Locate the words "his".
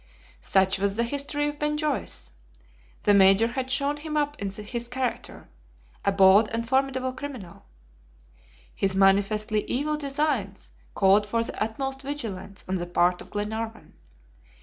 4.49-4.87, 8.73-8.95